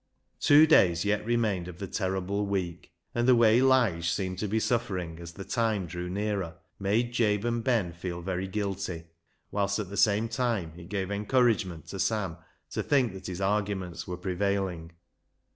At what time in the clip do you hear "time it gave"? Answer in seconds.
10.27-11.11